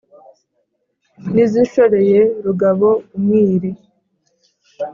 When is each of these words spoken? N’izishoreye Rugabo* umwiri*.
N’izishoreye 1.33 2.19
Rugabo* 2.45 2.89
umwiri*. 3.15 3.69